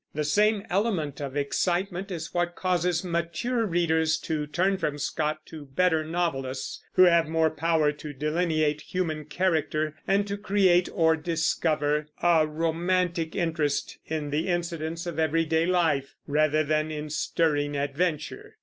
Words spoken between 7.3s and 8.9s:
power to delineate